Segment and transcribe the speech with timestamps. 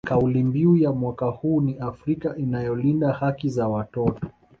[0.07, 4.21] Kauli mbiu ya mwaka huu ni Afrika inayolinda haki za watoto